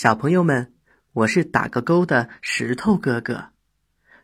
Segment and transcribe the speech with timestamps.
[0.00, 0.72] 小朋友们，
[1.12, 3.48] 我是打个勾的石头哥哥，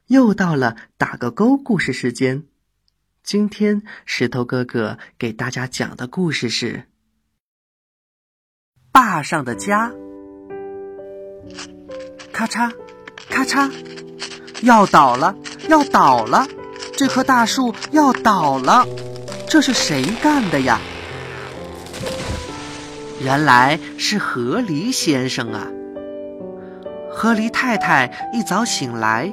[0.06, 2.44] 又到了打个勾故事时间。
[3.24, 6.76] 今天石头哥哥给大家讲的故事是
[8.92, 9.90] 《坝上的家》。
[12.32, 12.72] 咔嚓，
[13.28, 13.68] 咔嚓，
[14.62, 15.36] 要倒了，
[15.68, 16.46] 要倒了！
[16.96, 18.86] 这棵大树要倒了，
[19.48, 20.78] 这是谁干的呀？
[23.20, 25.66] 原来是河狸先生啊！
[27.10, 29.32] 河狸太太一早醒来，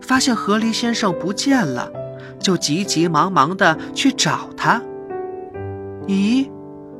[0.00, 1.90] 发现河狸先生不见了，
[2.40, 4.82] 就急急忙忙的去找他。
[6.06, 6.50] 咦，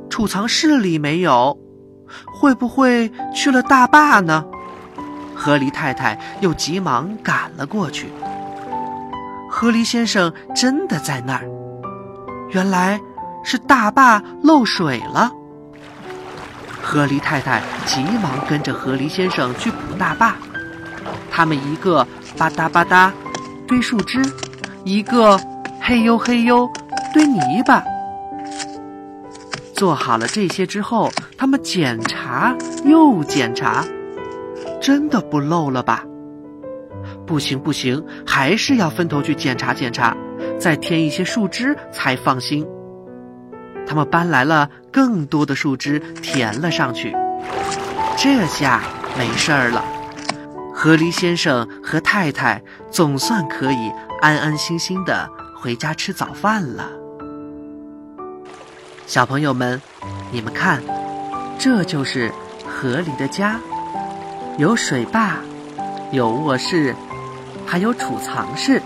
[0.09, 1.57] 储藏室里没有，
[2.33, 4.45] 会不会去了大坝呢？
[5.35, 8.07] 河狸太太又急忙赶了过去。
[9.49, 11.45] 河狸先生真的在那儿，
[12.51, 12.99] 原来
[13.43, 15.29] 是大坝漏水了。
[16.91, 20.35] 河狸太太急忙跟着河狸先生去补大坝，
[21.31, 22.05] 他们一个
[22.37, 23.09] 吧嗒吧嗒
[23.65, 24.21] 堆树枝，
[24.83, 25.39] 一个
[25.79, 26.69] 嘿呦嘿呦
[27.13, 27.81] 堆泥巴。
[29.73, 33.85] 做好了这些之后，他们检查又检查，
[34.81, 36.03] 真的不漏了吧？
[37.25, 40.13] 不行不行，还是要分头去检查检查，
[40.59, 42.67] 再添一些树枝才放心。
[43.87, 47.15] 他们搬来了更多的树枝，填了上去。
[48.17, 48.81] 这下
[49.17, 49.83] 没事儿了，
[50.73, 56.89] 河狸先生和太太总算可以安安心心的回家吃早饭了。
[59.07, 59.81] 小朋友们，
[60.31, 60.81] 你们看，
[61.59, 62.31] 这就是
[62.65, 63.59] 河狸的家，
[64.57, 65.37] 有水坝，
[66.11, 66.95] 有卧室，
[67.65, 68.81] 还有储藏室。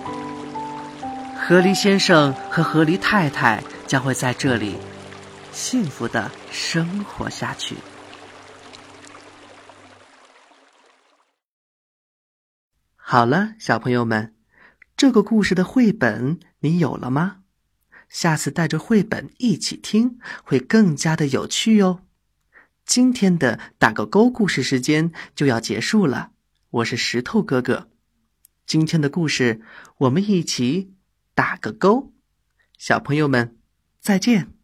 [1.38, 4.76] 河狸先生和河狸太太将会在这里。
[5.52, 7.78] 幸福的生活下去。
[12.94, 14.36] 好了，小朋友们，
[14.98, 17.38] 这个故事的绘本你有了吗？
[18.10, 22.02] 下次带着绘本一起听，会更加的有趣哟。
[22.86, 26.32] 今天的打个勾故事时间就要结束了，
[26.70, 27.90] 我是石头哥哥。
[28.66, 29.62] 今天的故事
[30.00, 30.94] 我们一起
[31.34, 32.12] 打个勾，
[32.78, 33.58] 小朋友们
[34.06, 34.55] 再见。